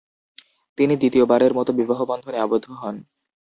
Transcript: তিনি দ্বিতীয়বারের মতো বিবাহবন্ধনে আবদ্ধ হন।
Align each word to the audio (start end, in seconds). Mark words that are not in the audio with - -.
তিনি 0.77 0.93
দ্বিতীয়বারের 0.97 1.51
মতো 1.53 1.71
বিবাহবন্ধনে 1.73 2.37
আবদ্ধ 2.37 2.67
হন। 2.71 2.95